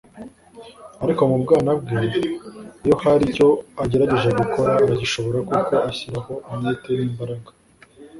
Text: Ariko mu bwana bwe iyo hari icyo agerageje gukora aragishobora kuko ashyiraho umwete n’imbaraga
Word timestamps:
Ariko 1.03 1.21
mu 1.29 1.37
bwana 1.43 1.71
bwe 1.79 1.99
iyo 2.85 2.95
hari 3.03 3.23
icyo 3.31 3.47
agerageje 3.83 4.29
gukora 4.39 4.71
aragishobora 4.83 5.39
kuko 5.49 5.73
ashyiraho 5.89 6.33
umwete 6.51 6.89
n’imbaraga 6.95 7.49